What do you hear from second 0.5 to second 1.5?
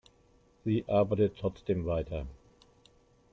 Sie arbeitet